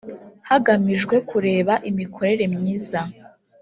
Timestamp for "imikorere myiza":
1.89-2.99